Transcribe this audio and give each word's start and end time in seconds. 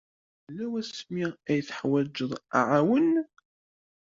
Yella 0.45 0.65
wasmi 0.71 1.25
ay 1.49 1.59
teḥwajeḍ 1.67 2.31
aɛawen? 2.59 3.11